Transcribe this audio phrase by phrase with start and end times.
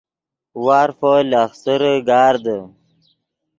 [0.65, 2.57] وارفو لخسرے گاردے